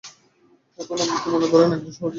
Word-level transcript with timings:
এখন, 0.79 0.97
আপনি 1.03 1.17
কি 1.23 1.29
মনে 1.29 1.47
করেন 1.47 1.69
একজন 1.73 1.91
সহযোগী। 1.91 2.09